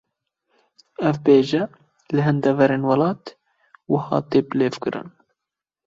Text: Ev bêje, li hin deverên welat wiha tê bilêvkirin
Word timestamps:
Ev 1.09 1.15
bêje, 1.27 1.61
li 2.13 2.21
hin 2.27 2.37
deverên 2.43 2.83
welat 2.89 3.23
wiha 3.91 4.17
tê 4.29 4.39
bilêvkirin 4.47 5.07